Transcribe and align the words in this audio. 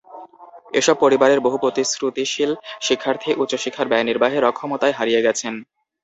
এসব 0.73 0.95
পরিবারের 0.99 1.39
বহু 1.39 1.57
প্রতিশ্রুতিশীল 1.63 2.51
শিক্ষার্থী 2.81 3.29
উচ্চশিক্ষার 3.35 3.89
ব্যয় 3.89 4.05
নির্বাহের 4.09 4.43
অক্ষমতায় 4.45 4.97
হারিয়ে 4.97 5.25
গেছেন। 5.25 5.53